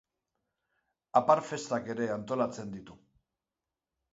[1.19, 2.99] Apar festak ere antolatzen ditu.